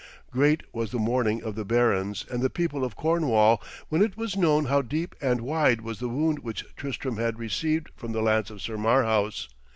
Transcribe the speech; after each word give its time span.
Great 0.31 0.63
was 0.73 0.89
the 0.89 0.97
mourning 0.97 1.43
of 1.43 1.53
the 1.53 1.63
barons 1.63 2.25
and 2.31 2.41
the 2.41 2.49
people 2.49 2.83
of 2.83 2.95
Cornwall 2.95 3.61
when 3.89 4.01
it 4.01 4.17
was 4.17 4.35
known 4.35 4.65
how 4.65 4.81
deep 4.81 5.13
and 5.21 5.41
wide 5.41 5.81
was 5.81 5.99
the 5.99 6.09
wound 6.09 6.39
which 6.39 6.65
Tristram 6.75 7.17
had 7.17 7.37
received 7.37 7.91
from 7.95 8.11
the 8.11 8.23
lance 8.23 8.49
of 8.49 8.63
Sir 8.63 8.77
Marhaus. 8.77 9.47